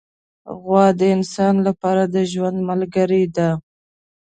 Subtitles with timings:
[0.61, 3.49] غوا د انسان لپاره د ژوند ملګرې ده.